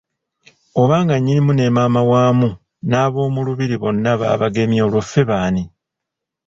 Obanga 0.81 1.15
Nnyinimu 1.17 1.51
ne 1.55 1.65
Maama 1.75 2.01
wamu 2.11 2.49
n'ab'omu 2.89 3.39
lubiri 3.47 3.75
bonna 3.81 4.11
babagemye 4.21 4.79
olwo 4.85 5.01
ffe 5.07 5.21
baani! 5.29 5.63